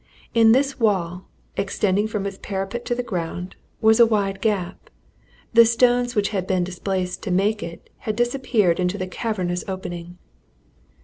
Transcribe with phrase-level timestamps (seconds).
[0.33, 1.27] In this wall,
[1.57, 4.89] extending from its parapet to the ground, was a wide gap:
[5.53, 10.17] the stones which had been displaced to make it had disappeared into the cavernous opening.